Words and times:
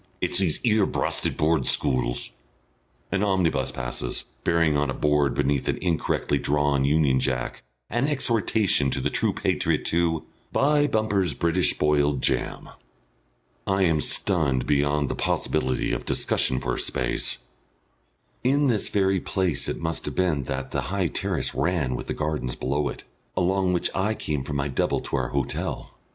It's 0.19 0.39
these 0.39 0.59
'ere 0.65 0.87
brasted 0.87 1.37
Board 1.37 1.67
Schools" 1.67 2.31
An 3.11 3.21
omnibus 3.21 3.69
passes, 3.69 4.25
bearing 4.43 4.75
on 4.75 4.89
a 4.89 4.95
board 4.95 5.35
beneath 5.35 5.67
an 5.67 5.77
incorrectly 5.79 6.39
drawn 6.39 6.83
Union 6.83 7.19
Jack 7.19 7.61
an 7.87 8.07
exhortation 8.07 8.89
to 8.89 8.99
the 8.99 9.11
true 9.11 9.31
patriot 9.31 9.85
to 9.93 10.25
"Buy 10.51 10.87
Bumper's 10.87 11.35
British 11.35 11.77
Boiled 11.77 12.23
Jam."... 12.23 12.69
I 13.67 13.83
am 13.83 14.01
stunned 14.01 14.65
beyond 14.65 15.07
the 15.07 15.13
possibility 15.13 15.91
of 15.93 16.03
discussion 16.05 16.59
for 16.59 16.73
a 16.73 16.79
space. 16.79 17.37
In 18.43 18.65
this 18.65 18.89
very 18.89 19.19
place 19.19 19.69
it 19.69 19.77
must 19.77 20.05
have 20.05 20.15
been 20.15 20.45
that 20.45 20.71
the 20.71 20.81
high 20.89 21.09
terrace 21.09 21.53
ran 21.53 21.95
with 21.95 22.07
the 22.07 22.15
gardens 22.15 22.55
below 22.55 22.89
it, 22.89 23.03
along 23.37 23.71
which 23.71 23.91
I 23.93 24.15
came 24.15 24.43
from 24.45 24.55
my 24.55 24.67
double 24.67 25.01
to 25.01 25.15
our 25.17 25.27
hotel. 25.29 25.95